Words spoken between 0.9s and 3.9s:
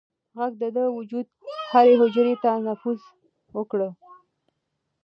وجود هرې حجرې ته نفوذ وکړ.